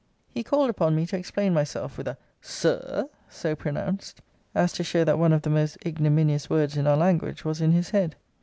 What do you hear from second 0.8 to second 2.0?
me to explain myself,